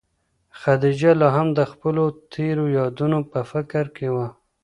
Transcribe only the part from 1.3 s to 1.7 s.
هم د